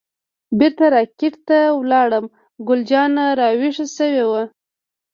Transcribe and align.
بیرته 0.57 0.85
را 0.93 1.01
کټ 1.19 1.33
ته 1.47 1.59
لاړم، 1.91 2.25
ګل 2.67 2.79
جانه 2.89 3.25
راویښه 3.39 3.85
شوې 3.97 4.25
وه. 4.29 4.43